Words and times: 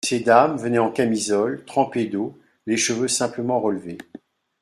Ces 0.03 0.21
dames 0.21 0.57
venaient 0.57 0.79
en 0.79 0.89
camisole, 0.89 1.63
trempées 1.63 2.05
d'eau, 2.07 2.35
les 2.65 2.75
cheveux 2.75 3.07
simplement 3.07 3.59
relevés. 3.61 3.99